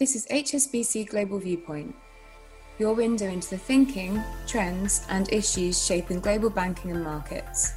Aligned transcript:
This 0.00 0.16
is 0.16 0.26
HSBC 0.28 1.10
Global 1.10 1.38
Viewpoint, 1.38 1.94
your 2.78 2.94
window 2.94 3.26
into 3.26 3.50
the 3.50 3.58
thinking, 3.58 4.18
trends, 4.46 5.04
and 5.10 5.30
issues 5.30 5.84
shaping 5.84 6.20
global 6.20 6.48
banking 6.48 6.90
and 6.90 7.04
markets. 7.04 7.74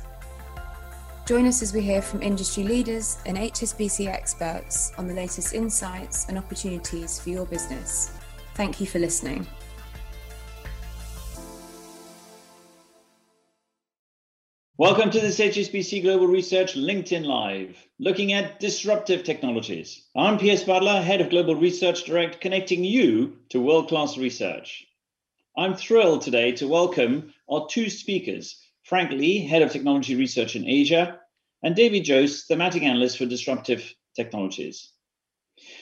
Join 1.26 1.46
us 1.46 1.62
as 1.62 1.74
we 1.74 1.82
hear 1.82 2.02
from 2.02 2.22
industry 2.22 2.64
leaders 2.64 3.18
and 3.26 3.36
HSBC 3.36 4.08
experts 4.08 4.94
on 4.98 5.10
the 5.10 5.14
latest 5.14 5.54
insights 5.54 6.30
and 6.30 6.38
opportunities 6.38 7.20
for 7.20 7.30
your 7.30 7.46
business. 7.46 8.12
Thank 8.56 8.80
you 8.80 8.88
for 8.88 9.00
listening. 9.00 9.46
Welcome 14.84 15.12
to 15.12 15.22
this 15.22 15.40
HSBC 15.40 16.02
Global 16.02 16.28
Research 16.28 16.74
LinkedIn 16.76 17.24
Live, 17.26 17.78
looking 18.00 18.34
at 18.34 18.60
disruptive 18.60 19.24
technologies. 19.24 20.10
I'm 20.14 20.38
Piers 20.38 20.66
Butler, 20.66 21.02
Head 21.02 21.22
of 21.22 21.30
Global 21.30 21.56
Research 21.56 22.04
Direct, 22.04 22.42
connecting 22.42 22.84
you 22.84 23.38
to 23.48 23.62
world 23.62 23.88
class 23.88 24.18
research. 24.18 24.86
I'm 25.58 25.74
thrilled 25.74 26.22
today 26.24 26.52
to 26.58 26.68
welcome 26.68 27.34
our 27.50 27.66
two 27.70 27.90
speakers 27.90 28.60
Frank 28.84 29.12
Lee, 29.12 29.48
Head 29.48 29.62
of 29.62 29.72
Technology 29.72 30.18
Research 30.18 30.58
in 30.58 30.68
Asia, 30.68 31.18
and 31.64 31.78
David 31.78 32.06
Jose, 32.06 32.44
Thematic 32.50 32.84
Analyst 32.84 33.18
for 33.18 33.26
Disruptive 33.26 33.96
Technologies. 34.18 34.92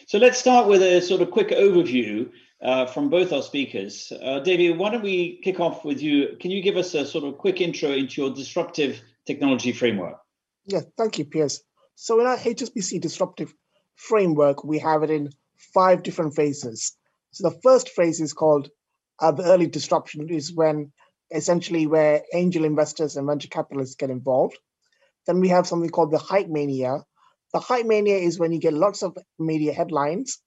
So 0.05 0.19
let's 0.19 0.37
start 0.37 0.67
with 0.67 0.83
a 0.83 1.01
sort 1.01 1.23
of 1.23 1.31
quick 1.31 1.49
overview 1.49 2.29
uh, 2.61 2.85
from 2.85 3.09
both 3.09 3.33
our 3.33 3.41
speakers. 3.41 4.11
Uh, 4.23 4.39
David, 4.39 4.77
why 4.77 4.91
don't 4.91 5.03
we 5.03 5.39
kick 5.43 5.59
off 5.59 5.83
with 5.83 6.01
you? 6.01 6.37
Can 6.39 6.51
you 6.51 6.61
give 6.61 6.77
us 6.77 6.93
a 6.93 7.05
sort 7.05 7.23
of 7.23 7.37
quick 7.37 7.61
intro 7.61 7.91
into 7.91 8.21
your 8.21 8.31
disruptive 8.31 9.01
technology 9.25 9.71
framework? 9.71 10.17
Yeah, 10.65 10.81
thank 10.97 11.17
you, 11.17 11.25
Piers. 11.25 11.63
So 11.95 12.19
in 12.19 12.27
our 12.27 12.37
HSBC 12.37 13.01
disruptive 13.01 13.53
framework, 13.95 14.63
we 14.63 14.79
have 14.79 15.03
it 15.03 15.09
in 15.09 15.29
five 15.73 16.03
different 16.03 16.35
phases. 16.35 16.95
So 17.31 17.49
the 17.49 17.59
first 17.63 17.89
phase 17.89 18.19
is 18.19 18.33
called 18.33 18.69
uh, 19.19 19.31
the 19.31 19.43
early 19.43 19.67
disruption, 19.67 20.29
is 20.29 20.53
when 20.53 20.91
essentially 21.33 21.87
where 21.87 22.23
angel 22.33 22.65
investors 22.65 23.15
and 23.15 23.27
venture 23.27 23.47
capitalists 23.47 23.95
get 23.95 24.09
involved. 24.09 24.57
Then 25.27 25.39
we 25.39 25.49
have 25.49 25.67
something 25.67 25.89
called 25.89 26.11
the 26.11 26.17
hype 26.17 26.47
mania. 26.47 27.03
The 27.53 27.59
hype 27.59 27.85
mania 27.85 28.17
is 28.17 28.39
when 28.39 28.51
you 28.51 28.59
get 28.59 28.73
lots 28.73 29.03
of 29.03 29.17
media 29.39 29.73
headlines 29.73 30.39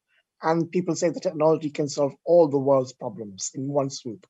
and 0.45 0.71
people 0.71 0.95
say 0.95 1.09
the 1.09 1.21
technology 1.21 1.71
can 1.71 1.89
solve 1.89 2.13
all 2.25 2.49
the 2.49 2.59
world's 2.59 2.93
problems 2.93 3.51
in 3.55 3.67
one 3.67 3.91
swoop. 3.91 4.27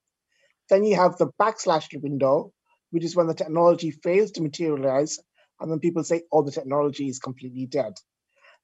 Then 0.70 0.84
you 0.84 0.96
have 0.96 1.18
the 1.18 1.30
backlash 1.40 1.88
window, 2.00 2.52
which 2.90 3.04
is 3.04 3.16
when 3.16 3.26
the 3.26 3.34
technology 3.34 3.90
fails 3.90 4.30
to 4.32 4.42
materialize, 4.42 5.18
and 5.60 5.70
then 5.70 5.80
people 5.80 6.04
say, 6.04 6.22
oh, 6.32 6.42
the 6.42 6.52
technology 6.52 7.08
is 7.08 7.18
completely 7.18 7.66
dead. 7.66 7.94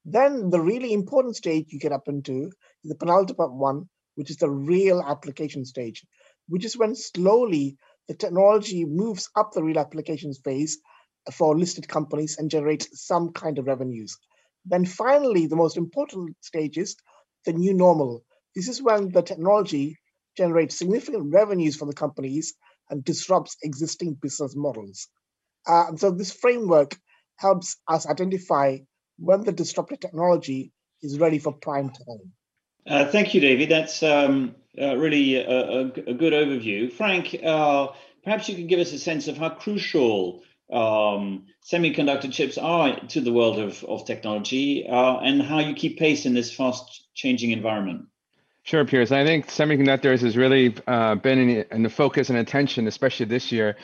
Then 0.04 0.48
the 0.48 0.60
really 0.60 0.92
important 0.92 1.36
stage 1.36 1.66
you 1.68 1.78
get 1.78 1.92
up 1.92 2.08
into 2.08 2.52
is 2.84 2.88
the 2.88 2.94
penultimate 2.94 3.52
one, 3.52 3.88
which 4.14 4.30
is 4.30 4.36
the 4.36 4.48
real 4.48 5.02
application 5.02 5.64
stage, 5.64 6.06
which 6.48 6.64
is 6.64 6.78
when 6.78 6.94
slowly 6.94 7.76
the 8.08 8.14
technology 8.14 8.84
moves 8.84 9.28
up 9.36 9.52
the 9.52 9.62
real 9.62 9.78
applications 9.78 10.40
phase 10.44 10.78
for 11.32 11.58
listed 11.58 11.86
companies 11.88 12.38
and 12.38 12.50
generates 12.50 12.88
some 13.06 13.32
kind 13.32 13.58
of 13.58 13.66
revenues. 13.66 14.16
Then 14.64 14.84
finally, 14.84 15.46
the 15.46 15.56
most 15.56 15.76
important 15.76 16.36
stage 16.40 16.78
is 16.78 16.96
the 17.44 17.52
new 17.52 17.74
normal. 17.74 18.24
This 18.54 18.68
is 18.68 18.82
when 18.82 19.10
the 19.10 19.22
technology 19.22 19.96
generates 20.36 20.78
significant 20.78 21.32
revenues 21.32 21.76
for 21.76 21.86
the 21.86 21.94
companies 21.94 22.54
and 22.88 23.04
disrupts 23.04 23.56
existing 23.62 24.14
business 24.20 24.54
models. 24.56 25.08
Uh, 25.66 25.86
and 25.88 26.00
so 26.00 26.10
this 26.10 26.32
framework 26.32 26.96
helps 27.36 27.76
us 27.88 28.06
identify 28.06 28.78
when 29.18 29.44
the 29.44 29.52
disruptive 29.52 30.00
technology 30.00 30.72
is 31.02 31.18
ready 31.18 31.38
for 31.38 31.52
prime 31.52 31.90
time. 31.90 32.32
Uh, 32.86 33.04
thank 33.06 33.34
you, 33.34 33.40
David. 33.40 33.68
That's 33.68 34.02
um, 34.02 34.54
uh, 34.80 34.96
really 34.96 35.36
a, 35.36 35.48
a, 35.48 35.80
a, 35.82 36.14
good 36.14 36.32
overview. 36.32 36.90
Frank, 36.92 37.36
uh, 37.44 37.88
perhaps 38.24 38.48
you 38.48 38.56
can 38.56 38.66
give 38.66 38.80
us 38.80 38.92
a 38.92 38.98
sense 38.98 39.28
of 39.28 39.36
how 39.36 39.50
crucial 39.50 40.42
um, 40.72 41.46
semiconductor 41.64 42.32
chips 42.32 42.58
are 42.58 42.98
to 43.08 43.20
the 43.20 43.32
world 43.32 43.58
of, 43.58 43.84
of 43.84 44.06
technology 44.06 44.86
uh, 44.88 45.18
and 45.18 45.42
how 45.42 45.58
you 45.58 45.74
keep 45.74 45.98
pace 45.98 46.26
in 46.26 46.34
this 46.34 46.52
fast 46.52 47.08
changing 47.14 47.50
environment. 47.50 48.06
Sure, 48.62 48.84
Piers. 48.84 49.10
I 49.10 49.24
think 49.24 49.48
semiconductors 49.48 50.20
has 50.20 50.36
really 50.36 50.74
uh, 50.86 51.14
been 51.16 51.38
in, 51.38 51.64
in, 51.70 51.82
the 51.82 51.90
focus 51.90 52.28
and 52.28 52.38
attention, 52.38 52.86
especially 52.86 53.26
this 53.26 53.50
year, 53.50 53.76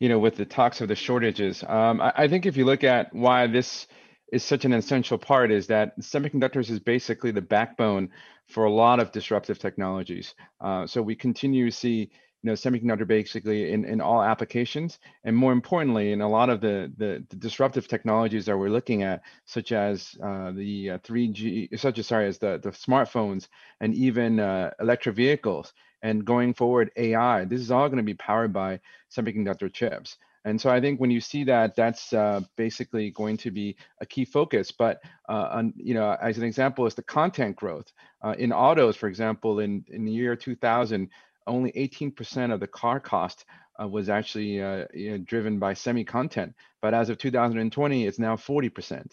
you 0.00 0.08
know, 0.08 0.18
with 0.18 0.36
the 0.36 0.44
talks 0.44 0.80
of 0.80 0.88
the 0.88 0.96
shortages. 0.96 1.62
Um, 1.62 2.00
I, 2.00 2.12
I, 2.16 2.28
think 2.28 2.44
if 2.44 2.56
you 2.56 2.64
look 2.64 2.82
at 2.84 3.14
why 3.14 3.46
this 3.46 3.86
is 4.32 4.42
such 4.42 4.64
an 4.64 4.72
essential 4.72 5.18
part 5.18 5.52
is 5.52 5.68
that 5.68 5.98
semiconductors 6.00 6.68
is 6.68 6.80
basically 6.80 7.30
the 7.30 7.40
backbone 7.40 8.10
for 8.48 8.64
a 8.64 8.70
lot 8.70 9.00
of 9.00 9.12
disruptive 9.12 9.58
technologies. 9.58 10.34
Uh, 10.60 10.86
so 10.86 11.00
we 11.00 11.14
continue 11.14 11.70
to 11.70 11.74
see 11.74 12.10
you 12.44 12.50
know 12.50 12.54
semiconductor 12.54 13.06
basically 13.06 13.72
in, 13.72 13.86
in 13.86 14.02
all 14.02 14.22
applications. 14.22 14.98
And 15.24 15.34
more 15.34 15.52
importantly 15.52 16.12
in 16.12 16.20
a 16.20 16.28
lot 16.28 16.50
of 16.50 16.60
the, 16.60 16.92
the, 16.98 17.24
the 17.30 17.36
disruptive 17.36 17.88
technologies 17.88 18.44
that 18.44 18.58
we're 18.58 18.68
looking 18.68 19.02
at 19.02 19.22
such 19.46 19.72
as 19.72 20.14
uh, 20.22 20.52
the 20.52 20.90
uh, 20.90 20.98
3g 20.98 21.80
such 21.80 21.98
as 21.98 22.06
sorry 22.06 22.28
as 22.28 22.36
the, 22.36 22.60
the 22.62 22.68
smartphones 22.68 23.48
and 23.80 23.94
even 23.94 24.40
uh, 24.40 24.70
electric 24.78 25.16
vehicles 25.16 25.72
and 26.02 26.26
going 26.26 26.52
forward 26.52 26.90
ai 26.96 27.46
this 27.46 27.62
is 27.62 27.70
all 27.70 27.88
going 27.88 27.96
to 27.96 28.02
be 28.02 28.12
powered 28.12 28.52
by 28.52 28.78
semiconductor 29.10 29.72
chips. 29.72 30.18
And 30.46 30.60
so 30.60 30.68
I 30.68 30.78
think 30.78 31.00
when 31.00 31.10
you 31.10 31.22
see 31.22 31.44
that, 31.44 31.74
that's 31.74 32.12
uh, 32.12 32.42
basically 32.56 33.10
going 33.10 33.38
to 33.38 33.50
be 33.50 33.76
a 34.02 34.04
key 34.06 34.26
focus. 34.26 34.70
But 34.70 35.00
uh, 35.26 35.48
on, 35.52 35.72
you 35.74 35.94
know, 35.94 36.14
as 36.20 36.36
an 36.36 36.44
example, 36.44 36.84
is 36.84 36.94
the 36.94 37.02
content 37.02 37.56
growth. 37.56 37.90
Uh, 38.22 38.34
in 38.38 38.52
autos, 38.52 38.94
for 38.94 39.08
example, 39.08 39.60
in 39.60 39.86
in 39.88 40.04
the 40.04 40.12
year 40.12 40.36
2000, 40.36 41.08
only 41.46 41.72
18% 41.72 42.52
of 42.52 42.60
the 42.60 42.66
car 42.66 43.00
cost 43.00 43.44
uh, 43.80 43.88
was 43.88 44.08
actually 44.08 44.62
uh, 44.62 44.84
you 44.92 45.12
know, 45.12 45.18
driven 45.18 45.58
by 45.58 45.74
semi 45.74 46.04
content. 46.04 46.54
But 46.80 46.94
as 46.94 47.08
of 47.10 47.18
2020, 47.18 48.06
it's 48.06 48.18
now 48.18 48.36
40%. 48.36 49.12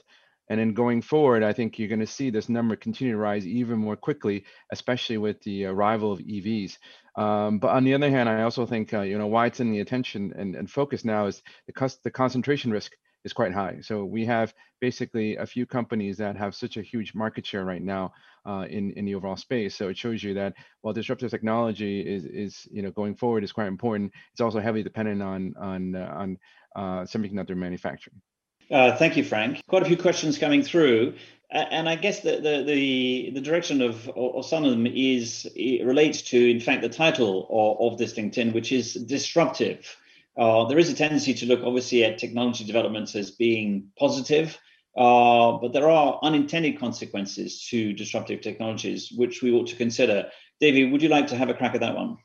And 0.50 0.60
then 0.60 0.74
going 0.74 1.02
forward, 1.02 1.44
I 1.44 1.54
think 1.54 1.80
you're 1.80 1.88
going 1.88 2.00
to 2.02 2.06
see 2.08 2.30
this 2.30 2.50
number 2.50 2.76
continue 2.76 3.14
to 3.14 3.20
rise 3.20 3.48
even 3.48 3.80
more 3.80 3.96
quickly, 3.96 4.44
especially 4.72 5.18
with 5.18 5.42
the 5.44 5.66
arrival 5.66 6.12
of 6.12 6.20
EVs. 6.20 6.78
Um, 7.16 7.60
but 7.60 7.70
on 7.70 7.86
the 7.86 7.94
other 7.94 8.10
hand, 8.10 8.28
I 8.28 8.44
also 8.44 8.66
think 8.66 8.94
uh, 8.94 9.02
you 9.02 9.18
know 9.18 9.28
why 9.28 9.46
it's 9.46 9.62
in 9.62 9.72
the 9.72 9.80
attention 9.80 10.34
and, 10.36 10.56
and 10.56 10.70
focus 10.70 11.06
now 11.06 11.28
is 11.28 11.42
the, 11.68 11.74
cost, 11.74 12.04
the 12.04 12.12
concentration 12.12 12.72
risk 12.72 12.92
is 13.24 13.34
quite 13.34 13.54
high. 13.54 13.80
So 13.82 14.06
we 14.06 14.26
have 14.26 14.54
basically 14.80 15.38
a 15.38 15.46
few 15.46 15.66
companies 15.66 16.18
that 16.18 16.36
have 16.38 16.56
such 16.56 16.78
a 16.78 16.82
huge 16.82 17.14
market 17.14 17.46
share 17.46 17.66
right 17.66 17.82
now 17.82 18.14
uh, 18.46 18.66
in 18.70 18.92
in 18.92 19.06
the 19.06 19.16
overall 19.16 19.38
space. 19.38 19.76
So 19.76 19.90
it 19.90 19.98
shows 19.98 20.24
you 20.24 20.34
that 20.36 20.54
while 20.82 20.94
disruptive 20.94 21.32
technology 21.32 22.02
is 22.02 22.26
is 22.26 22.68
you 22.72 22.82
know 22.82 22.92
going 22.92 23.16
forward 23.16 23.44
is 23.44 23.52
quite 23.52 23.68
important, 23.68 24.12
it's 24.32 24.42
also 24.42 24.60
heavily 24.60 24.84
dependent 24.84 25.22
on 25.22 25.54
on 25.58 25.96
uh, 25.96 26.14
on 26.14 26.38
uh, 26.76 27.02
semiconductor 27.04 27.56
manufacturing. 27.56 28.22
Uh, 28.70 28.96
thank 28.96 29.18
you, 29.18 29.24
Frank. 29.24 29.62
Quite 29.68 29.84
a 29.84 29.86
few 29.86 29.98
questions 29.98 30.38
coming 30.38 30.64
through. 30.64 31.16
And 31.54 31.90
I 31.90 31.96
guess 31.96 32.22
the, 32.22 32.38
the, 32.38 32.64
the, 32.66 33.32
the 33.34 33.42
direction 33.42 33.82
of, 33.82 34.08
of 34.16 34.46
some 34.46 34.64
of 34.64 34.72
them 34.72 34.88
is 34.88 35.46
relates 35.84 36.22
to, 36.32 36.50
in 36.50 36.62
fact, 36.62 36.82
the 36.82 36.88
title 36.88 37.46
of, 37.50 37.92
of 37.92 37.98
this 37.98 38.14
LinkedIn, 38.14 38.54
which 38.54 38.72
is 38.72 38.94
disruptive. 38.94 39.98
Uh, 40.38 40.66
there 40.66 40.80
is 40.80 40.90
a 40.90 40.96
tendency 40.96 41.34
to 41.34 41.46
look, 41.46 41.62
obviously, 41.64 42.04
at 42.04 42.18
technology 42.18 42.64
developments 42.64 43.16
as 43.16 43.32
being 43.32 43.90
positive, 44.00 44.58
uh, 44.98 45.54
but 45.54 45.74
there 45.74 45.90
are 45.90 46.20
unintended 46.24 46.80
consequences 46.80 47.68
to 47.70 47.94
disruptive 47.94 48.42
technologies, 48.42 49.12
which 49.16 49.42
we 49.42 49.52
ought 49.52 49.68
to 49.68 49.76
consider. 49.76 50.30
David, 50.60 50.92
would 50.92 51.02
you 51.02 51.10
like 51.10 51.28
to 51.28 51.36
have 51.36 51.50
a 51.50 51.54
crack 51.54 51.76
at 51.76 51.82
that 51.82 51.96
one? 51.96 52.18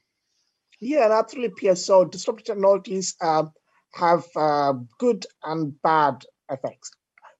Yeah, 0.80 1.08
absolutely, 1.10 1.54
Piers. 1.56 1.84
So, 1.84 2.04
disruptive 2.04 2.46
technologies 2.46 3.16
uh, 3.20 3.44
have 3.94 4.24
uh, 4.36 4.74
good 4.98 5.26
and 5.42 5.80
bad 5.82 6.24
effects, 6.50 6.90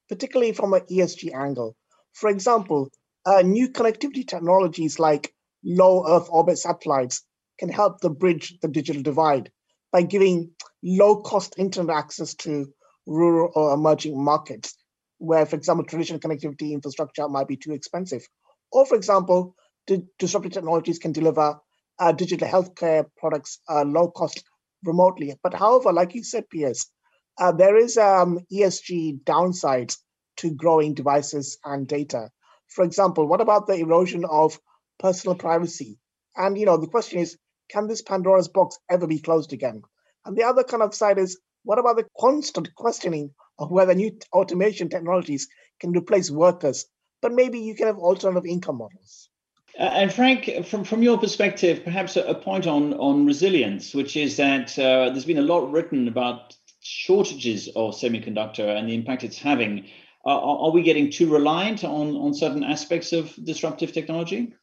particularly 0.09 0.53
from 0.53 0.75
an 0.75 0.83
ESG 0.91 1.33
angle. 1.35 1.77
For 2.15 2.29
example, 2.31 2.91
uh, 3.25 3.43
new 3.43 3.69
connectivity 3.69 4.27
technologies 4.27 4.99
like 4.99 5.35
low 5.65 6.07
Earth 6.09 6.29
orbit 6.31 6.59
satellites 6.59 7.23
can 7.59 7.69
help 7.69 8.01
to 8.01 8.09
bridge 8.09 8.59
the 8.61 8.69
digital 8.69 9.03
divide 9.03 9.51
by 9.97 10.03
giving 10.03 10.51
low 10.83 11.23
cost 11.23 11.55
internet 11.59 11.97
access 11.97 12.35
to 12.35 12.67
rural 13.07 13.51
or 13.55 13.73
emerging 13.73 14.23
markets, 14.23 14.77
where, 15.19 15.47
for 15.47 15.57
example, 15.57 15.87
traditional 15.87 16.21
connectivity 16.21 16.73
infrastructure 16.73 17.27
might 17.31 17.49
be 17.49 17.57
too 17.57 17.73
expensive. 17.73 18.27
Or, 18.71 18.85
for 18.85 18.95
example, 18.97 19.55
disruptive 20.19 20.53
technologies 20.53 20.99
can 20.99 21.13
deliver 21.13 21.59
uh, 21.99 22.13
digital 22.13 22.47
healthcare 22.47 23.07
products 23.17 23.61
uh, 23.71 23.85
low 23.85 24.11
cost 24.11 24.45
remotely. 24.85 25.35
But 25.43 25.55
however, 25.55 25.93
like 25.95 26.15
you 26.15 26.25
said, 26.25 26.51
Piers, 26.51 26.87
uh, 27.39 27.53
there 27.53 27.77
is 27.79 27.97
um, 27.97 28.41
ESG 28.53 29.21
downsides 29.25 29.97
to 30.39 30.51
growing 30.51 30.93
devices 30.93 31.59
and 31.65 31.89
data. 31.89 32.31
For 32.69 32.85
example, 32.85 33.27
what 33.27 33.41
about 33.41 33.67
the 33.67 33.77
erosion 33.77 34.27
of 34.27 34.61
personal 34.99 35.37
privacy? 35.37 35.99
And 36.37 36.59
you 36.59 36.67
know, 36.67 36.77
the 36.77 36.87
question 36.87 37.21
is, 37.21 37.39
can 37.69 37.89
this 37.89 38.03
Pandora's 38.03 38.49
box 38.49 38.79
ever 38.91 39.07
be 39.07 39.19
closed 39.19 39.53
again? 39.53 39.83
And 40.25 40.37
the 40.37 40.45
other 40.45 40.65
kind 40.65 40.83
of 40.83 40.95
side 40.95 41.19
is 41.19 41.39
what 41.65 41.79
about 41.79 41.97
the 41.97 42.07
constant 42.19 42.75
questioning 42.75 43.33
of 43.59 43.71
whether 43.71 43.95
new 43.95 44.17
automation 44.33 44.89
technologies 44.89 45.49
can 45.81 45.93
replace 45.93 46.31
workers, 46.31 46.87
but 47.23 47.33
maybe 47.33 47.59
you 47.59 47.75
can 47.75 47.87
have 47.87 47.99
alternative 47.99 48.47
income 48.47 48.79
models? 48.79 49.29
Uh, 49.79 49.83
and 49.83 50.13
Frank, 50.13 50.65
from, 50.65 50.85
from 50.85 51.03
your 51.03 51.19
perspective, 51.19 51.85
perhaps 51.85 52.17
a, 52.17 52.23
a, 52.23 52.35
point 52.35 52.67
on, 52.67 52.95
on 52.95 53.27
resilience, 53.27 53.95
which 53.95 54.17
is 54.17 54.37
that 54.37 54.79
uh, 54.79 55.11
there's 55.11 55.25
been 55.25 55.39
a 55.39 55.43
lot 55.43 55.71
written 55.71 56.09
about 56.09 56.57
shortages 56.81 57.69
of 57.69 57.95
semiconductor 57.95 58.77
and 58.77 58.89
the 58.89 58.95
impact 58.95 59.25
it's 59.25 59.39
having. 59.39 59.87
Uh, 60.25 60.31
are, 60.31 60.59
are, 60.67 60.71
we 60.71 60.83
getting 60.83 61.11
too 61.11 61.31
reliant 61.31 61.85
on, 61.85 62.17
on 62.17 62.33
certain 62.33 62.65
aspects 62.65 63.13
of 63.13 63.35
disruptive 63.45 63.93
technology? 63.93 64.55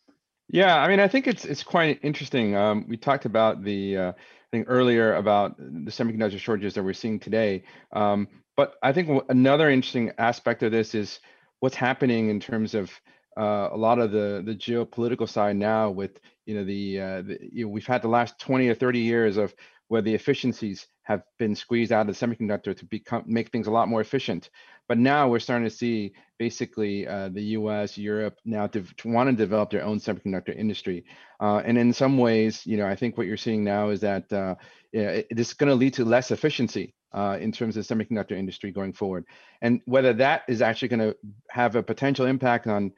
Yeah, 0.49 0.75
I 0.77 0.87
mean, 0.87 0.99
I 0.99 1.07
think 1.07 1.27
it's 1.27 1.45
it's 1.45 1.63
quite 1.63 1.99
interesting. 2.03 2.55
Um, 2.55 2.85
we 2.87 2.97
talked 2.97 3.25
about 3.25 3.63
the 3.63 3.97
uh, 3.97 4.11
I 4.11 4.49
think 4.51 4.65
earlier 4.69 5.15
about 5.15 5.57
the 5.57 5.91
semiconductor 5.91 6.39
shortages 6.39 6.75
that 6.75 6.83
we're 6.83 6.93
seeing 6.93 7.19
today. 7.19 7.63
Um, 7.91 8.27
but 8.55 8.75
I 8.83 8.93
think 8.93 9.23
another 9.29 9.69
interesting 9.69 10.11
aspect 10.17 10.61
of 10.61 10.71
this 10.71 10.93
is 10.93 11.19
what's 11.59 11.75
happening 11.75 12.29
in 12.29 12.39
terms 12.39 12.75
of 12.75 12.91
uh, 13.37 13.69
a 13.71 13.77
lot 13.77 13.99
of 13.99 14.11
the 14.11 14.43
the 14.45 14.53
geopolitical 14.53 15.27
side 15.27 15.55
now 15.55 15.89
with 15.89 16.19
you 16.45 16.55
know 16.55 16.65
the, 16.65 16.99
uh, 16.99 17.21
the 17.23 17.37
you 17.51 17.65
know, 17.65 17.71
we've 17.71 17.87
had 17.87 18.01
the 18.01 18.07
last 18.09 18.37
20 18.39 18.67
or 18.67 18.75
30 18.75 18.99
years 18.99 19.37
of 19.37 19.55
where 19.93 20.01
the 20.01 20.15
efficiencies 20.15 20.87
have 21.03 21.21
been 21.37 21.55
squeezed 21.55 21.91
out 21.91 22.09
of 22.09 22.17
the 22.17 22.25
semiconductor 22.25 22.75
to 22.75 22.83
become 22.85 23.23
make 23.27 23.51
things 23.51 23.67
a 23.67 23.71
lot 23.71 23.87
more 23.87 24.01
efficient. 24.01 24.49
But 24.87 24.97
now 24.97 25.29
we're 25.29 25.37
starting 25.37 25.69
to 25.69 25.75
see 25.75 26.13
basically 26.39 27.07
uh, 27.07 27.29
the 27.29 27.43
U.S., 27.59 27.95
Europe 27.95 28.39
now 28.43 28.65
to 28.65 28.83
want 29.05 29.29
to 29.29 29.35
develop 29.35 29.69
their 29.69 29.83
own 29.83 29.99
semiconductor 29.99 30.57
industry. 30.57 31.05
Uh, 31.39 31.61
and 31.63 31.77
in 31.77 31.93
some 31.93 32.17
ways, 32.17 32.65
you 32.65 32.75
know, 32.75 32.87
I 32.87 32.95
think 32.95 33.19
what 33.19 33.27
you're 33.27 33.37
seeing 33.37 33.63
now 33.63 33.89
is 33.89 34.01
that 34.01 34.33
uh, 34.33 34.55
yeah, 34.91 35.09
it, 35.09 35.27
it's 35.29 35.53
going 35.53 35.69
to 35.69 35.75
lead 35.75 35.93
to 35.93 36.05
less 36.05 36.31
efficiency 36.31 36.95
uh, 37.11 37.37
in 37.39 37.51
terms 37.51 37.77
of 37.77 37.85
semiconductor 37.85 38.35
industry 38.35 38.71
going 38.71 38.93
forward. 38.93 39.25
And 39.61 39.79
whether 39.85 40.13
that 40.13 40.41
is 40.47 40.63
actually 40.63 40.87
going 40.87 41.11
to 41.11 41.15
have 41.51 41.75
a 41.75 41.83
potential 41.83 42.25
impact 42.25 42.65
on 42.65 42.93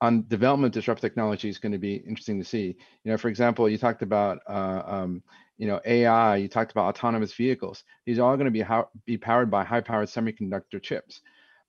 on 0.00 0.26
development 0.28 0.74
of 0.74 0.80
disruptive 0.80 1.08
technology 1.08 1.48
is 1.48 1.58
going 1.58 1.72
to 1.72 1.78
be 1.78 1.94
interesting 1.94 2.38
to 2.38 2.44
see. 2.44 2.76
You 3.04 3.12
know, 3.12 3.16
for 3.16 3.28
example, 3.28 3.68
you 3.68 3.78
talked 3.78 4.02
about 4.02 4.40
uh, 4.48 4.82
um, 4.84 5.22
you 5.58 5.66
know 5.66 5.80
AI, 5.84 6.36
you 6.36 6.48
talked 6.48 6.72
about 6.72 6.88
autonomous 6.94 7.32
vehicles. 7.34 7.84
These 8.04 8.18
are 8.18 8.28
all 8.28 8.36
going 8.36 8.46
to 8.46 8.50
be 8.50 8.62
how, 8.62 8.88
be 9.06 9.16
powered 9.16 9.50
by 9.50 9.64
high-powered 9.64 10.08
semiconductor 10.08 10.82
chips. 10.82 11.20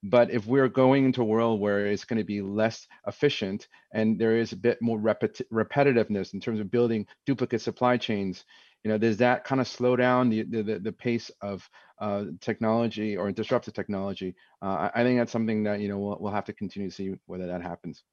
But 0.04 0.30
if 0.30 0.46
we're 0.46 0.68
going 0.68 1.04
into 1.06 1.22
a 1.22 1.24
world 1.24 1.60
where 1.60 1.86
it's 1.86 2.04
going 2.04 2.18
to 2.18 2.24
be 2.24 2.40
less 2.40 2.86
efficient 3.08 3.66
and 3.92 4.18
there 4.18 4.36
is 4.36 4.52
a 4.52 4.56
bit 4.56 4.80
more 4.80 4.98
repeti- 4.98 5.42
repetitiveness 5.52 6.34
in 6.34 6.40
terms 6.40 6.60
of 6.60 6.70
building 6.70 7.06
duplicate 7.26 7.60
supply 7.60 7.96
chains, 7.96 8.44
you 8.84 8.90
know, 8.90 8.98
does 8.98 9.16
that 9.16 9.42
kind 9.44 9.60
of 9.60 9.66
slow 9.66 9.96
down 9.96 10.30
the 10.30 10.42
the, 10.44 10.78
the 10.78 10.92
pace 10.92 11.30
of 11.40 11.68
uh, 12.00 12.26
technology 12.40 13.16
or 13.16 13.32
disruptive 13.32 13.74
technology? 13.74 14.36
Uh, 14.62 14.88
I, 14.94 15.00
I 15.00 15.02
think 15.02 15.18
that's 15.18 15.32
something 15.32 15.64
that 15.64 15.80
you 15.80 15.88
know 15.88 15.98
we'll, 15.98 16.18
we'll 16.20 16.32
have 16.32 16.44
to 16.44 16.52
continue 16.52 16.88
to 16.88 16.94
see 16.94 17.14
whether 17.26 17.48
that 17.48 17.62
happens. 17.62 18.04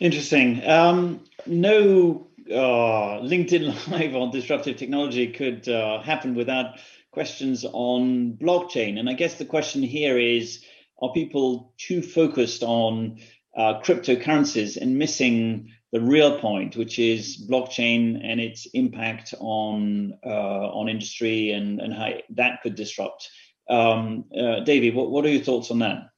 Interesting. 0.00 0.66
Um, 0.66 1.24
no 1.46 2.26
uh, 2.50 3.20
LinkedIn 3.20 3.88
Live 3.90 4.16
on 4.16 4.30
disruptive 4.30 4.76
technology 4.76 5.30
could 5.30 5.68
uh, 5.68 6.00
happen 6.00 6.34
without 6.34 6.78
questions 7.12 7.64
on 7.64 8.38
blockchain. 8.40 8.98
And 8.98 9.08
I 9.08 9.12
guess 9.12 9.34
the 9.34 9.44
question 9.44 9.82
here 9.82 10.18
is 10.18 10.64
are 11.02 11.12
people 11.12 11.74
too 11.78 12.02
focused 12.02 12.62
on 12.62 13.20
uh, 13.56 13.80
cryptocurrencies 13.80 14.76
and 14.76 14.98
missing 14.98 15.70
the 15.92 16.00
real 16.00 16.38
point, 16.38 16.76
which 16.76 16.98
is 16.98 17.46
blockchain 17.48 18.20
and 18.22 18.40
its 18.40 18.66
impact 18.72 19.34
on 19.38 20.14
uh, 20.24 20.28
on 20.28 20.88
industry 20.88 21.50
and, 21.50 21.80
and 21.80 21.92
how 21.92 22.10
that 22.30 22.62
could 22.62 22.74
disrupt? 22.74 23.28
Um, 23.68 24.24
uh, 24.36 24.60
Davey, 24.60 24.90
what, 24.90 25.10
what 25.10 25.24
are 25.24 25.30
your 25.30 25.42
thoughts 25.42 25.70
on 25.70 25.80
that? 25.80 26.08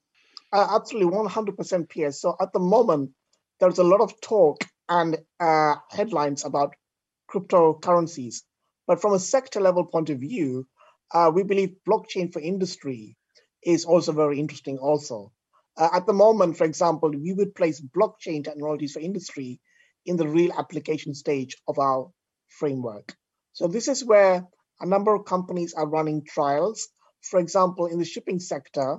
Uh, 0.52 0.68
absolutely, 0.70 1.16
100% 1.16 1.88
Piers. 1.88 2.20
So 2.20 2.36
at 2.40 2.52
the 2.52 2.58
moment, 2.58 3.10
there's 3.62 3.78
a 3.78 3.84
lot 3.84 4.00
of 4.00 4.20
talk 4.20 4.64
and 4.88 5.18
uh, 5.38 5.76
headlines 5.88 6.44
about 6.44 6.74
cryptocurrencies. 7.32 8.42
But 8.88 9.00
from 9.00 9.12
a 9.12 9.20
sector 9.20 9.60
level 9.60 9.84
point 9.84 10.10
of 10.10 10.18
view, 10.18 10.66
uh, 11.14 11.30
we 11.32 11.44
believe 11.44 11.76
blockchain 11.88 12.32
for 12.32 12.40
industry 12.40 13.16
is 13.62 13.84
also 13.84 14.10
very 14.10 14.40
interesting 14.40 14.78
also. 14.78 15.30
Uh, 15.76 15.90
at 15.92 16.06
the 16.06 16.12
moment, 16.12 16.58
for 16.58 16.64
example, 16.64 17.10
we 17.10 17.32
would 17.32 17.54
place 17.54 17.80
blockchain 17.80 18.42
technologies 18.42 18.94
for 18.94 18.98
industry 19.00 19.60
in 20.06 20.16
the 20.16 20.26
real 20.26 20.52
application 20.58 21.14
stage 21.14 21.56
of 21.68 21.78
our 21.78 22.10
framework. 22.48 23.14
So 23.52 23.68
this 23.68 23.86
is 23.86 24.04
where 24.04 24.44
a 24.80 24.86
number 24.86 25.14
of 25.14 25.24
companies 25.24 25.72
are 25.74 25.86
running 25.86 26.24
trials. 26.28 26.88
For 27.30 27.38
example, 27.38 27.86
in 27.86 28.00
the 28.00 28.04
shipping 28.04 28.40
sector, 28.40 28.98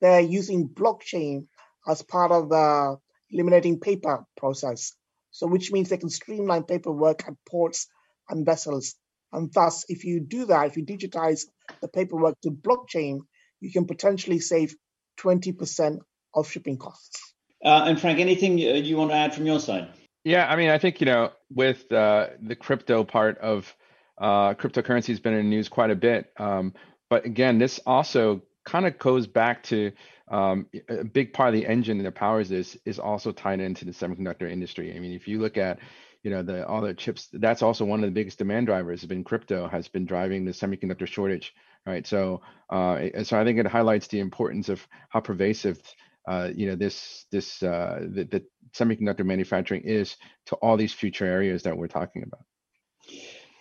they're 0.00 0.20
using 0.20 0.68
blockchain 0.68 1.46
as 1.86 2.02
part 2.02 2.32
of 2.32 2.48
the 2.48 2.98
eliminating 3.30 3.80
paper 3.80 4.24
process. 4.36 4.92
So 5.30 5.46
which 5.46 5.70
means 5.70 5.88
they 5.88 5.96
can 5.96 6.10
streamline 6.10 6.64
paperwork 6.64 7.26
at 7.26 7.34
ports 7.48 7.86
and 8.28 8.44
vessels. 8.44 8.94
And 9.32 9.52
thus, 9.52 9.84
if 9.88 10.04
you 10.04 10.20
do 10.20 10.46
that, 10.46 10.66
if 10.66 10.76
you 10.76 10.84
digitize 10.84 11.42
the 11.80 11.88
paperwork 11.88 12.40
to 12.42 12.50
blockchain, 12.50 13.20
you 13.60 13.70
can 13.70 13.86
potentially 13.86 14.40
save 14.40 14.74
20% 15.20 15.98
of 16.34 16.50
shipping 16.50 16.78
costs. 16.78 17.34
Uh, 17.64 17.84
and 17.86 18.00
Frank, 18.00 18.18
anything 18.18 18.54
uh, 18.54 18.74
you 18.74 18.96
want 18.96 19.10
to 19.10 19.16
add 19.16 19.34
from 19.34 19.46
your 19.46 19.60
side? 19.60 19.88
Yeah, 20.24 20.46
I 20.48 20.56
mean, 20.56 20.70
I 20.70 20.78
think 20.78 21.00
you 21.00 21.06
know, 21.06 21.30
with 21.50 21.90
uh, 21.92 22.28
the 22.42 22.56
crypto 22.56 23.04
part 23.04 23.38
of 23.38 23.74
uh, 24.20 24.54
cryptocurrency 24.54 25.08
has 25.08 25.20
been 25.20 25.34
in 25.34 25.44
the 25.44 25.50
news 25.50 25.68
quite 25.68 25.90
a 25.90 25.94
bit. 25.94 26.30
Um, 26.38 26.74
but 27.08 27.24
again, 27.24 27.58
this 27.58 27.80
also 27.86 28.42
kind 28.64 28.86
of 28.86 28.98
goes 28.98 29.26
back 29.26 29.62
to 29.64 29.92
um, 30.30 30.66
a 30.88 31.04
big 31.04 31.32
part 31.32 31.48
of 31.48 31.60
the 31.60 31.66
engine 31.66 32.02
that 32.02 32.14
powers 32.14 32.48
this 32.48 32.76
is 32.84 32.98
also 32.98 33.32
tied 33.32 33.60
into 33.60 33.84
the 33.84 33.90
semiconductor 33.90 34.50
industry. 34.50 34.94
I 34.94 35.00
mean, 35.00 35.12
if 35.12 35.26
you 35.26 35.40
look 35.40 35.58
at 35.58 35.78
you 36.22 36.30
know 36.30 36.42
the 36.42 36.66
all 36.66 36.80
the 36.80 36.94
chips, 36.94 37.28
that's 37.32 37.62
also 37.62 37.84
one 37.84 38.00
of 38.00 38.06
the 38.06 38.14
biggest 38.14 38.38
demand 38.38 38.66
drivers. 38.66 39.00
Has 39.00 39.08
been 39.08 39.24
crypto 39.24 39.68
has 39.68 39.88
been 39.88 40.06
driving 40.06 40.44
the 40.44 40.52
semiconductor 40.52 41.06
shortage, 41.06 41.52
right? 41.86 42.06
So, 42.06 42.42
uh, 42.70 43.24
so 43.24 43.40
I 43.40 43.44
think 43.44 43.58
it 43.58 43.66
highlights 43.66 44.06
the 44.08 44.20
importance 44.20 44.68
of 44.68 44.86
how 45.08 45.20
pervasive 45.20 45.80
uh, 46.28 46.50
you 46.54 46.68
know 46.68 46.76
this 46.76 47.26
this 47.32 47.62
uh, 47.62 48.06
the, 48.08 48.24
the 48.24 48.44
semiconductor 48.72 49.24
manufacturing 49.24 49.82
is 49.82 50.16
to 50.46 50.56
all 50.56 50.76
these 50.76 50.92
future 50.92 51.26
areas 51.26 51.64
that 51.64 51.76
we're 51.76 51.88
talking 51.88 52.22
about. 52.22 52.44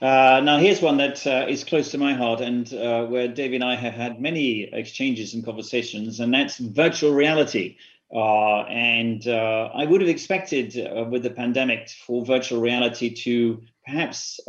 Uh, 0.01 0.40
now, 0.44 0.57
here's 0.57 0.81
one 0.81 0.98
that 0.98 1.28
uh, 1.28 1.46
is 1.50 1.66
close 1.66 1.92
to 1.92 1.98
my 1.98 2.13
heart 2.13 2.40
and 2.40 2.74
uh, 2.74 3.06
where 3.06 3.28
Dave 3.28 3.54
and 3.54 3.63
I 3.63 3.75
have 3.75 3.94
had 3.94 4.22
many 4.22 4.63
exchanges 4.72 5.34
and 5.34 5.44
conversations, 5.44 6.22
and 6.22 6.34
that's 6.34 6.57
virtual 6.57 7.12
reality. 7.12 7.75
Uh, 8.13 8.62
and 8.63 9.28
uh, 9.28 9.69
I 9.74 9.86
would 9.86 10.01
have 10.01 10.10
expected 10.10 10.78
uh, 10.80 11.04
with 11.04 11.24
the 11.24 11.30
pandemic 11.30 11.90
for 11.90 12.25
virtual 12.25 12.62
reality 12.62 13.13
to 13.13 13.62
perhaps 13.85 14.40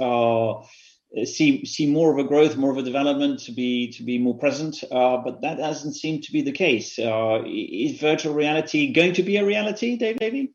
see 1.25 1.65
see 1.65 1.91
more 1.91 2.13
of 2.13 2.25
a 2.25 2.29
growth, 2.29 2.57
more 2.57 2.71
of 2.71 2.79
a 2.79 2.83
development, 2.83 3.41
to 3.41 3.53
be 3.53 3.91
to 3.93 4.05
be 4.05 4.19
more 4.19 4.39
present. 4.39 4.85
but 4.91 5.41
that 5.43 5.59
doesn't 5.59 5.95
seem 5.95 6.23
to 6.23 6.33
be 6.33 6.43
the 6.43 6.53
case. 6.53 6.97
is 6.99 7.99
virtual 7.99 8.35
reality 8.35 8.93
going 8.93 9.15
to 9.15 9.23
be 9.25 9.37
a 9.37 9.45
reality, 9.45 9.97
Dave? 9.97 10.19
Davey? 10.19 10.53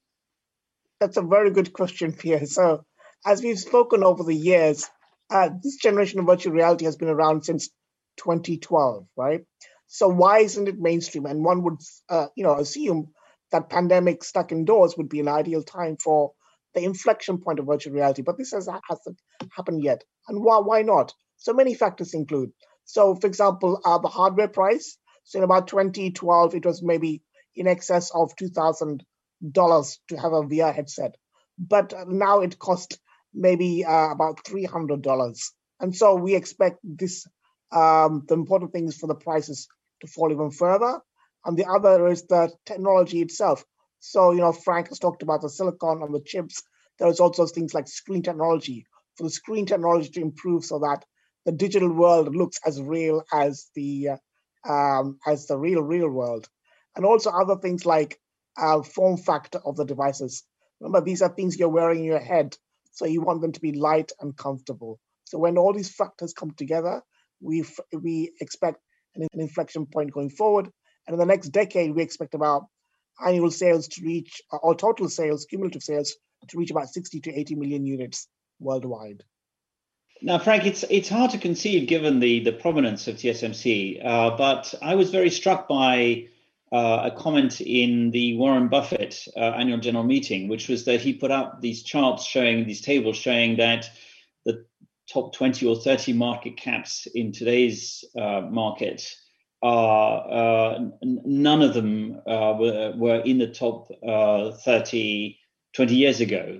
That's 1.01 1.17
a 1.17 1.21
very 1.21 1.51
good 1.51 1.73
question, 1.73 2.13
Piers. 2.13 2.55
So 2.55 2.85
as 3.25 3.41
we've 3.41 3.59
spoken 3.59 4.03
over 4.03 4.23
the 4.23 4.35
years, 4.35 4.87
uh, 5.31 5.49
this 5.63 5.77
generation 5.77 6.19
of 6.19 6.25
virtual 6.27 6.53
reality 6.53 6.85
has 6.85 6.95
been 6.95 7.09
around 7.09 7.43
since 7.43 7.69
2012, 8.17 9.07
right? 9.17 9.41
So 9.87 10.07
why 10.07 10.39
isn't 10.39 10.67
it 10.67 10.79
mainstream? 10.79 11.25
And 11.25 11.43
one 11.43 11.63
would, 11.63 11.79
uh, 12.09 12.27
you 12.35 12.43
know, 12.43 12.55
assume 12.57 13.11
that 13.51 13.69
pandemic 13.69 14.23
stuck 14.23 14.51
indoors 14.51 14.95
would 14.97 15.09
be 15.09 15.19
an 15.19 15.27
ideal 15.27 15.63
time 15.63 15.97
for 15.97 16.33
the 16.73 16.83
inflection 16.83 17.39
point 17.39 17.59
of 17.59 17.65
virtual 17.65 17.93
reality. 17.93 18.21
But 18.21 18.37
this 18.37 18.51
has, 18.51 18.67
hasn't 18.87 19.19
happened 19.55 19.83
yet. 19.83 20.03
And 20.27 20.43
why, 20.43 20.59
why 20.59 20.81
not? 20.83 21.13
So 21.37 21.53
many 21.53 21.73
factors 21.73 22.13
include. 22.13 22.51
So, 22.85 23.15
for 23.15 23.27
example, 23.27 23.79
uh, 23.83 23.97
the 23.97 24.07
hardware 24.07 24.47
price. 24.47 24.97
So 25.23 25.39
in 25.39 25.43
about 25.43 25.67
2012, 25.67 26.55
it 26.55 26.65
was 26.65 26.83
maybe 26.83 27.23
in 27.55 27.67
excess 27.67 28.11
of 28.11 28.35
$2,000 28.35 29.97
to 30.09 30.15
have 30.17 30.33
a 30.33 30.41
VR 30.43 30.75
headset. 30.75 31.15
But 31.57 31.93
now 32.07 32.41
it 32.41 32.59
costs 32.59 32.97
maybe 33.35 33.85
uh, 33.85 34.11
about 34.11 34.45
$300. 34.45 35.53
And 35.79 35.95
so 35.95 36.15
we 36.15 36.35
expect 36.35 36.79
this, 36.83 37.27
um, 37.71 38.23
the 38.27 38.35
important 38.35 38.71
thing 38.73 38.87
is 38.87 38.97
for 38.97 39.07
the 39.07 39.15
prices 39.15 39.67
to 40.01 40.07
fall 40.07 40.31
even 40.31 40.51
further. 40.51 41.01
And 41.45 41.57
the 41.57 41.65
other 41.65 42.07
is 42.07 42.23
the 42.23 42.51
technology 42.65 43.21
itself. 43.21 43.65
So, 43.99 44.31
you 44.31 44.39
know, 44.39 44.53
Frank 44.53 44.89
has 44.89 44.99
talked 44.99 45.23
about 45.23 45.41
the 45.41 45.49
silicon 45.49 46.01
and 46.03 46.13
the 46.13 46.21
chips. 46.21 46.63
There's 46.99 47.19
also 47.19 47.45
things 47.47 47.73
like 47.73 47.87
screen 47.87 48.23
technology 48.23 48.85
for 49.17 49.23
the 49.23 49.29
screen 49.29 49.65
technology 49.65 50.09
to 50.11 50.21
improve 50.21 50.65
so 50.65 50.79
that 50.79 51.05
the 51.45 51.51
digital 51.51 51.91
world 51.91 52.35
looks 52.35 52.59
as 52.65 52.81
real 52.81 53.23
as 53.33 53.69
the 53.75 54.09
uh, 54.09 54.17
um, 54.71 55.19
as 55.27 55.45
the 55.47 55.57
real 55.57 55.81
real 55.81 56.09
world, 56.09 56.49
and 56.95 57.05
also 57.05 57.29
other 57.31 57.55
things 57.57 57.85
like 57.85 58.19
uh, 58.57 58.81
form 58.81 59.17
factor 59.17 59.59
of 59.65 59.75
the 59.75 59.85
devices. 59.85 60.43
Remember, 60.79 61.05
these 61.05 61.21
are 61.21 61.29
things 61.29 61.57
you're 61.57 61.69
wearing 61.69 61.99
in 61.99 62.05
your 62.05 62.19
head, 62.19 62.57
so 62.95 63.05
you 63.05 63.21
want 63.21 63.41
them 63.41 63.51
to 63.51 63.61
be 63.61 63.73
light 63.73 64.11
and 64.19 64.35
comfortable. 64.35 64.99
So 65.25 65.37
when 65.37 65.57
all 65.57 65.73
these 65.73 65.93
factors 65.93 66.33
come 66.33 66.51
together, 66.51 67.01
we 67.41 67.65
we 67.93 68.31
expect 68.39 68.79
an, 69.15 69.27
an 69.33 69.41
inflection 69.41 69.85
point 69.85 70.11
going 70.11 70.29
forward. 70.29 70.71
And 71.05 71.13
in 71.13 71.19
the 71.19 71.25
next 71.25 71.49
decade, 71.49 71.93
we 71.93 72.01
expect 72.01 72.33
about 72.33 72.63
annual 73.23 73.51
sales 73.51 73.87
to 73.89 74.03
reach, 74.03 74.41
or 74.51 74.75
total 74.75 75.09
sales, 75.09 75.45
cumulative 75.45 75.83
sales, 75.83 76.15
to 76.47 76.57
reach 76.57 76.71
about 76.71 76.89
60 76.89 77.19
to 77.21 77.39
80 77.39 77.55
million 77.55 77.85
units 77.85 78.27
worldwide. 78.59 79.23
Now, 80.21 80.39
Frank, 80.39 80.65
it's 80.65 80.83
it's 80.89 81.09
hard 81.09 81.31
to 81.31 81.37
conceive 81.37 81.87
given 81.89 82.21
the 82.21 82.39
the 82.39 82.53
prominence 82.53 83.09
of 83.09 83.17
TSMC, 83.17 84.03
uh, 84.03 84.37
but 84.37 84.73
I 84.81 84.95
was 84.95 85.09
very 85.09 85.29
struck 85.29 85.67
by 85.67 86.29
uh, 86.75 87.09
a 87.09 87.11
comment 87.11 87.61
in 87.61 88.11
the 88.11 88.35
Warren 88.35 88.67
Buffett 88.67 89.29
uh, 89.37 89.39
annual 89.39 89.79
general 89.79 90.03
meeting, 90.03 90.49
which 90.49 90.67
was 90.67 90.83
that 90.83 90.99
he 90.99 91.13
put 91.13 91.31
up 91.31 91.61
these 91.61 91.83
charts 91.83 92.25
showing 92.25 92.65
these 92.65 92.81
tables 92.81 93.15
showing 93.15 93.55
that 93.55 93.89
the 94.45 94.65
top 95.09 95.33
20 95.33 95.65
or 95.67 95.77
30 95.77 96.11
market 96.11 96.57
caps 96.57 97.07
in 97.15 97.31
today's 97.31 98.03
uh, 98.19 98.41
market 98.41 99.09
are 99.63 100.75
uh, 100.75 100.79
none 101.01 101.61
of 101.61 101.73
them 101.73 102.19
uh, 102.27 102.55
were, 102.59 102.93
were 102.97 103.21
in 103.21 103.37
the 103.37 103.47
top 103.47 103.87
30 104.03 105.39
20 105.75 105.95
years 105.95 106.19
ago. 106.19 106.59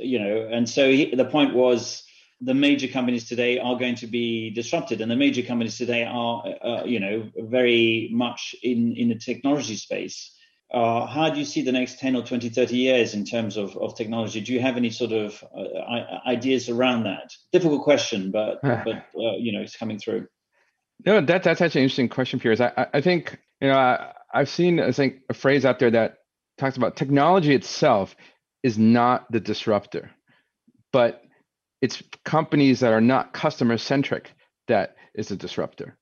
You 0.00 0.18
know 0.18 0.48
and 0.50 0.68
so 0.68 0.90
he, 0.90 1.14
the 1.14 1.24
point 1.26 1.54
was 1.54 2.02
the 2.40 2.54
major 2.54 2.88
companies 2.88 3.28
today 3.28 3.58
are 3.58 3.78
going 3.78 3.94
to 3.96 4.06
be 4.06 4.50
disrupted 4.50 5.00
and 5.00 5.10
the 5.10 5.16
major 5.16 5.42
companies 5.42 5.78
today 5.78 6.04
are 6.04 6.44
uh, 6.62 6.84
you 6.84 7.00
know 7.00 7.28
very 7.36 8.10
much 8.12 8.54
in 8.62 8.94
in 8.96 9.08
the 9.08 9.14
technology 9.14 9.76
space. 9.76 10.32
Uh, 10.72 11.06
how 11.06 11.30
do 11.30 11.38
you 11.38 11.44
see 11.44 11.62
the 11.62 11.70
next 11.70 12.00
10 12.00 12.16
or 12.16 12.24
20 12.24 12.48
30 12.48 12.76
years 12.76 13.14
in 13.14 13.24
terms 13.24 13.56
of, 13.56 13.76
of 13.76 13.96
technology? 13.96 14.40
Do 14.40 14.52
you 14.52 14.60
have 14.60 14.76
any 14.76 14.90
sort 14.90 15.12
of 15.12 15.42
uh, 15.56 16.18
ideas 16.26 16.68
around 16.68 17.04
that? 17.04 17.32
Difficult 17.52 17.82
question 17.82 18.30
but 18.30 18.60
but 18.62 18.88
uh, 18.88 19.36
you 19.38 19.52
know 19.52 19.60
it's 19.60 19.76
coming 19.76 19.98
through. 19.98 20.26
No 21.04 21.20
that, 21.20 21.42
that's 21.42 21.60
actually 21.60 21.82
an 21.82 21.84
interesting 21.84 22.08
question 22.08 22.40
piers. 22.40 22.60
I, 22.60 22.86
I 22.92 23.00
think 23.00 23.38
you 23.60 23.68
know 23.68 23.76
I, 23.78 24.12
i've 24.34 24.48
seen 24.50 24.80
i 24.80 24.92
think 24.92 25.20
a 25.30 25.34
phrase 25.34 25.64
out 25.64 25.78
there 25.78 25.90
that 25.90 26.18
talks 26.58 26.76
about 26.76 26.96
technology 26.96 27.54
itself 27.54 28.16
is 28.62 28.78
not 28.78 29.30
the 29.30 29.40
disruptor. 29.40 30.10
But 30.92 31.22
it's 31.82 32.02
companies 32.24 32.80
that 32.80 32.92
are 32.92 33.00
not 33.00 33.32
customer 33.32 33.78
centric 33.78 34.32
that 34.68 34.96
is 35.14 35.30
a 35.30 35.36
disruptor. 35.36 35.96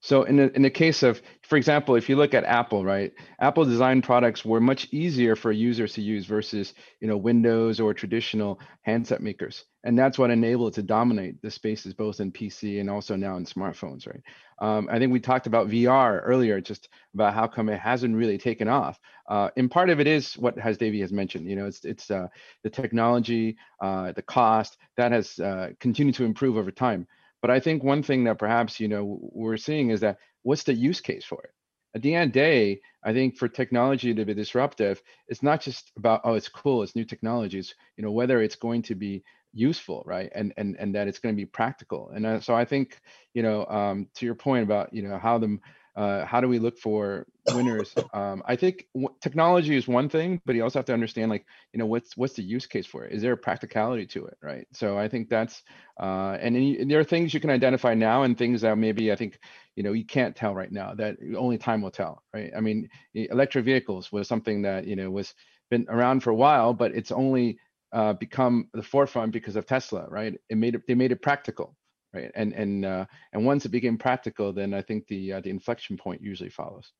So 0.00 0.22
in 0.22 0.36
the, 0.36 0.54
in 0.54 0.62
the 0.62 0.70
case 0.70 1.02
of, 1.02 1.20
for 1.42 1.56
example, 1.56 1.96
if 1.96 2.08
you 2.08 2.16
look 2.16 2.32
at 2.32 2.44
Apple, 2.44 2.84
right? 2.84 3.12
Apple 3.40 3.64
design 3.64 4.00
products 4.00 4.44
were 4.44 4.60
much 4.60 4.86
easier 4.92 5.34
for 5.34 5.50
users 5.50 5.94
to 5.94 6.02
use 6.02 6.24
versus, 6.24 6.74
you 7.00 7.08
know, 7.08 7.16
Windows 7.16 7.80
or 7.80 7.92
traditional 7.94 8.60
handset 8.82 9.20
makers. 9.20 9.64
And 9.84 9.98
that's 9.98 10.18
what 10.18 10.30
enabled 10.30 10.72
it 10.72 10.74
to 10.76 10.82
dominate 10.82 11.42
the 11.42 11.50
spaces 11.50 11.94
both 11.94 12.20
in 12.20 12.30
PC 12.30 12.80
and 12.80 12.88
also 12.88 13.16
now 13.16 13.36
in 13.36 13.44
smartphones, 13.44 14.06
right? 14.06 14.22
Um, 14.60 14.88
I 14.90 14.98
think 14.98 15.12
we 15.12 15.20
talked 15.20 15.46
about 15.46 15.68
VR 15.68 16.20
earlier, 16.24 16.60
just 16.60 16.88
about 17.14 17.34
how 17.34 17.46
come 17.46 17.68
it 17.68 17.80
hasn't 17.80 18.14
really 18.14 18.38
taken 18.38 18.68
off. 18.68 18.98
Uh, 19.28 19.50
and 19.56 19.70
part 19.70 19.90
of 19.90 20.00
it 20.00 20.06
is 20.06 20.34
what 20.34 20.58
has 20.58 20.78
Davey 20.78 21.00
has 21.00 21.12
mentioned. 21.12 21.48
You 21.48 21.56
know, 21.56 21.66
it's 21.66 21.84
it's 21.84 22.10
uh, 22.10 22.28
the 22.64 22.70
technology, 22.70 23.56
uh, 23.80 24.12
the 24.12 24.22
cost 24.22 24.76
that 24.96 25.12
has 25.12 25.38
uh, 25.38 25.70
continued 25.80 26.16
to 26.16 26.24
improve 26.24 26.56
over 26.56 26.70
time. 26.70 27.06
But 27.40 27.50
I 27.50 27.60
think 27.60 27.82
one 27.84 28.02
thing 28.02 28.24
that 28.24 28.38
perhaps 28.38 28.80
you 28.80 28.88
know 28.88 29.18
we're 29.20 29.56
seeing 29.56 29.90
is 29.90 30.00
that 30.00 30.18
what's 30.42 30.64
the 30.64 30.74
use 30.74 31.00
case 31.00 31.24
for 31.24 31.42
it? 31.42 31.50
At 31.94 32.02
the 32.02 32.14
end 32.14 32.32
the 32.32 32.40
day, 32.40 32.80
I 33.04 33.12
think 33.12 33.36
for 33.36 33.48
technology 33.48 34.14
to 34.14 34.24
be 34.24 34.34
disruptive, 34.34 35.02
it's 35.28 35.42
not 35.42 35.60
just 35.60 35.92
about 35.96 36.22
oh 36.24 36.34
it's 36.34 36.48
cool, 36.48 36.82
it's 36.82 36.96
new 36.96 37.04
technologies. 37.04 37.74
You 37.96 38.04
know 38.04 38.12
whether 38.12 38.42
it's 38.42 38.56
going 38.56 38.82
to 38.82 38.94
be 38.94 39.22
useful, 39.52 40.02
right? 40.06 40.30
And 40.34 40.52
and 40.56 40.76
and 40.78 40.94
that 40.94 41.08
it's 41.08 41.18
going 41.18 41.34
to 41.34 41.40
be 41.40 41.46
practical. 41.46 42.10
And 42.14 42.26
uh, 42.26 42.40
so 42.40 42.54
I 42.54 42.64
think 42.64 43.00
you 43.34 43.42
know 43.42 43.66
um, 43.66 44.08
to 44.16 44.26
your 44.26 44.34
point 44.34 44.64
about 44.64 44.92
you 44.92 45.02
know 45.02 45.18
how 45.18 45.38
the 45.38 45.58
uh, 45.98 46.24
how 46.26 46.40
do 46.40 46.48
we 46.48 46.60
look 46.60 46.78
for 46.78 47.26
winners? 47.46 47.96
Um, 48.14 48.42
I 48.46 48.56
think 48.56 48.86
w- 48.94 49.14
technology 49.20 49.76
is 49.76 49.88
one 49.88 50.08
thing, 50.08 50.40
but 50.46 50.56
you 50.56 50.62
also 50.64 50.78
have 50.78 50.86
to 50.86 50.94
understand, 50.94 51.30
like, 51.30 51.46
you 51.72 51.78
know, 51.78 51.86
what's 51.86 52.16
what's 52.16 52.34
the 52.34 52.42
use 52.42 52.66
case 52.66 52.86
for 52.86 53.04
it? 53.04 53.12
Is 53.12 53.22
there 53.22 53.32
a 53.32 53.36
practicality 53.36 54.06
to 54.08 54.26
it, 54.26 54.38
right? 54.42 54.66
So 54.72 54.98
I 54.98 55.08
think 55.08 55.28
that's, 55.28 55.62
uh, 56.00 56.38
and, 56.40 56.56
and 56.56 56.90
there 56.90 57.00
are 57.00 57.04
things 57.04 57.34
you 57.34 57.40
can 57.40 57.50
identify 57.50 57.94
now, 57.94 58.22
and 58.24 58.38
things 58.38 58.62
that 58.62 58.78
maybe 58.78 59.12
I 59.12 59.16
think, 59.16 59.40
you 59.76 59.82
know, 59.82 59.92
you 59.92 60.06
can't 60.06 60.36
tell 60.36 60.54
right 60.54 60.72
now. 60.72 60.94
That 60.94 61.16
only 61.36 61.58
time 61.58 61.82
will 61.82 61.90
tell, 61.90 62.22
right? 62.34 62.52
I 62.56 62.60
mean, 62.60 62.88
electric 63.14 63.64
vehicles 63.64 64.12
was 64.12 64.28
something 64.28 64.62
that 64.62 64.86
you 64.86 64.96
know 64.96 65.10
was 65.10 65.34
been 65.70 65.86
around 65.88 66.22
for 66.22 66.30
a 66.30 66.36
while, 66.36 66.74
but 66.74 66.94
it's 66.94 67.12
only 67.12 67.58
uh, 67.92 68.14
become 68.14 68.68
the 68.74 68.82
forefront 68.82 69.32
because 69.32 69.56
of 69.56 69.66
Tesla, 69.66 70.06
right? 70.08 70.34
It 70.48 70.56
made 70.58 70.76
it 70.76 70.82
they 70.88 70.94
made 70.94 71.12
it 71.12 71.22
practical 71.22 71.77
right? 72.12 72.30
And 72.34 72.52
and 72.52 72.84
uh, 72.84 73.06
and 73.32 73.44
once 73.44 73.64
it 73.64 73.70
became 73.70 73.98
practical, 73.98 74.52
then 74.52 74.74
I 74.74 74.82
think 74.82 75.06
the 75.06 75.34
uh, 75.34 75.40
the 75.40 75.50
inflection 75.50 75.96
point 75.96 76.22
usually 76.22 76.50
follows. 76.50 76.92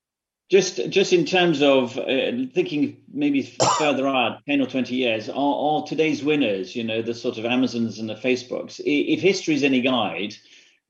Just 0.51 0.89
just 0.89 1.13
in 1.13 1.25
terms 1.27 1.61
of 1.61 1.99
uh, 1.99 2.33
thinking 2.55 3.03
maybe 3.13 3.43
further 3.79 4.09
out, 4.09 4.45
ten 4.47 4.61
or 4.61 4.67
twenty 4.67 4.97
years, 4.97 5.29
are, 5.29 5.35
are 5.35 5.87
today's 5.87 6.23
winners, 6.25 6.75
you 6.75 6.85
know, 6.85 7.03
the 7.03 7.15
sort 7.15 7.39
of 7.39 7.45
Amazons 7.45 7.99
and 7.99 8.09
the 8.09 8.15
Facebooks. 8.15 8.81
If 8.85 9.21
history 9.21 9.55
is 9.55 9.63
any 9.63 9.83
guide, 9.83 10.35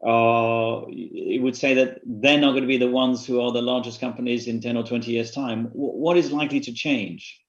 uh, 0.07 0.83
it 0.89 1.43
would 1.43 1.57
say 1.57 1.75
that 1.75 2.01
they're 2.05 2.41
not 2.41 2.53
going 2.53 2.63
to 2.63 2.69
be 2.69 2.79
the 2.79 2.91
ones 2.91 3.27
who 3.27 3.41
are 3.41 3.51
the 3.51 3.63
largest 3.63 4.01
companies 4.01 4.47
in 4.47 4.61
10 4.61 4.77
or 4.77 4.85
20 4.85 5.11
years' 5.11 5.33
time. 5.33 5.71
what 5.73 6.17
is 6.17 6.31
likely 6.31 6.61
to 6.61 6.73
change? 6.73 7.41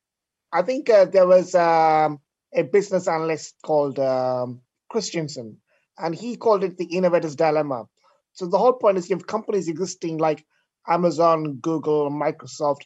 I 0.51 0.63
think 0.63 0.89
uh, 0.89 1.05
there 1.05 1.27
was 1.27 1.53
um, 1.53 2.19
a 2.55 2.63
business 2.63 3.07
analyst 3.07 3.55
called 3.63 3.99
um, 3.99 4.61
Christensen 4.89 5.57
and 5.99 6.15
he 6.15 6.35
called 6.35 6.63
it 6.63 6.77
the 6.77 6.85
innovator's 6.85 7.35
dilemma. 7.35 7.85
So 8.33 8.47
the 8.47 8.57
whole 8.57 8.73
point 8.73 8.97
is 8.97 9.09
you 9.09 9.15
have 9.15 9.27
companies 9.27 9.67
existing 9.67 10.17
like 10.17 10.45
Amazon, 10.87 11.57
Google, 11.61 12.09
Microsoft, 12.09 12.83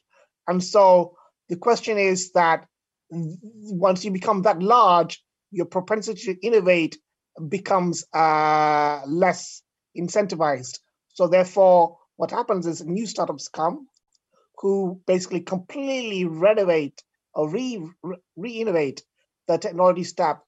and 0.47 0.63
so 0.63 1.15
the 1.49 1.55
question 1.55 1.97
is 1.97 2.31
that 2.31 2.65
once 3.09 4.03
you 4.03 4.11
become 4.11 4.41
that 4.41 4.61
large, 4.61 5.23
your 5.51 5.65
propensity 5.65 6.33
to 6.33 6.45
innovate 6.45 6.97
becomes 7.47 8.05
uh, 8.13 9.01
less 9.05 9.61
incentivized. 9.97 10.79
So 11.13 11.27
therefore, 11.27 11.97
what 12.15 12.31
happens 12.31 12.65
is 12.65 12.83
new 12.83 13.05
startups 13.05 13.47
come 13.47 13.87
who 14.57 15.01
basically 15.05 15.41
completely 15.41 16.25
renovate 16.25 17.03
or 17.33 17.49
re, 17.49 17.85
re 18.35 18.51
innovate 18.51 19.03
the 19.47 19.57
technology 19.57 20.03
stack, 20.03 20.39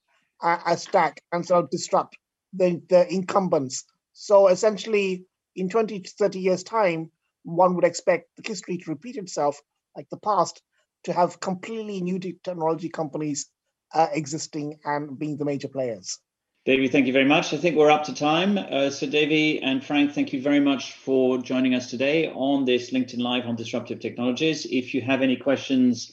uh, 0.41 0.75
stack 0.75 1.21
and 1.31 1.45
sort 1.45 1.63
of 1.63 1.69
disrupt 1.69 2.17
the, 2.55 2.81
the 2.89 3.11
incumbents. 3.11 3.85
So 4.13 4.47
essentially, 4.47 5.25
in 5.55 5.69
20 5.69 5.99
to 5.99 6.09
30 6.09 6.39
years' 6.39 6.63
time, 6.63 7.11
one 7.43 7.75
would 7.75 7.85
expect 7.85 8.29
the 8.35 8.47
history 8.47 8.77
to 8.77 8.91
repeat 8.91 9.17
itself 9.17 9.61
like 9.95 10.09
the 10.09 10.17
past, 10.17 10.61
to 11.03 11.13
have 11.13 11.39
completely 11.39 12.01
new 12.01 12.19
technology 12.19 12.89
companies 12.89 13.49
uh, 13.93 14.07
existing 14.11 14.79
and 14.83 15.17
being 15.17 15.37
the 15.37 15.45
major 15.45 15.67
players. 15.67 16.19
Davey, 16.65 16.87
thank 16.87 17.05
you 17.05 17.13
very 17.13 17.25
much. 17.25 17.53
I 17.53 17.57
think 17.57 17.77
we're 17.77 17.91
up 17.91 18.05
to 18.05 18.13
time. 18.13 18.57
Uh, 18.57 18.89
so, 18.89 19.05
Davey 19.05 19.61
and 19.61 19.83
Frank, 19.83 20.13
thank 20.13 20.33
you 20.33 20.41
very 20.41 20.59
much 20.59 20.93
for 20.93 21.37
joining 21.37 21.75
us 21.75 21.91
today 21.91 22.29
on 22.29 22.65
this 22.65 22.89
LinkedIn 22.89 23.19
Live 23.19 23.45
on 23.45 23.55
disruptive 23.55 23.99
technologies. 23.99 24.65
If 24.65 24.95
you 24.95 25.01
have 25.01 25.21
any 25.21 25.35
questions, 25.35 26.11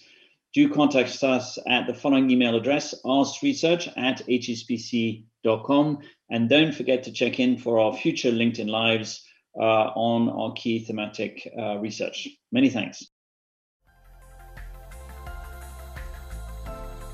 do 0.52 0.68
contact 0.68 1.24
us 1.24 1.58
at 1.66 1.86
the 1.86 1.94
following 1.94 2.30
email 2.30 2.54
address 2.54 2.94
askresearch 3.04 3.90
at 3.96 4.26
hsbc.com. 4.26 5.31
And 5.44 6.48
don't 6.48 6.74
forget 6.74 7.02
to 7.04 7.12
check 7.12 7.38
in 7.40 7.58
for 7.58 7.78
our 7.80 7.94
future 7.94 8.30
LinkedIn 8.30 8.68
Lives 8.68 9.22
uh, 9.58 9.90
on 9.94 10.28
our 10.28 10.52
key 10.54 10.84
thematic 10.84 11.48
uh, 11.58 11.78
research. 11.78 12.28
Many 12.52 12.70
thanks. 12.70 13.06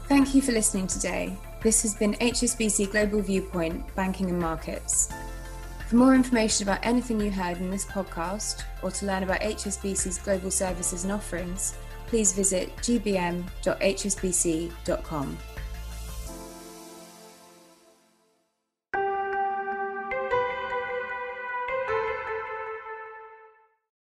Thank 0.09 0.35
you 0.35 0.41
for 0.41 0.53
listening 0.53 0.87
today. 0.87 1.37
This 1.63 1.83
has 1.83 1.95
been 1.95 2.15
HSBC 2.15 2.93
Global 2.93 3.21
Viewpoint 3.21 3.95
Banking 3.95 4.31
and 4.31 4.39
Markets. 4.39 5.13
For 5.89 5.97
more 5.97 6.15
information 6.15 6.69
about 6.69 6.79
anything 6.83 7.21
you 7.21 7.31
heard 7.31 7.59
in 7.59 7.71
this 7.71 7.85
podcast 7.85 8.63
or 8.83 8.91
to 8.91 9.07
learn 9.07 9.23
about 9.23 9.41
HSBC's 9.41 10.19
global 10.19 10.51
services 10.51 11.05
and 11.05 11.13
offerings, 11.13 11.75
please 12.07 12.33
visit 12.33 12.75
gbm.hsbc.com. 12.77 13.39